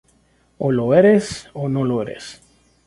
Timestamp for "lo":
0.77-0.87, 1.85-2.01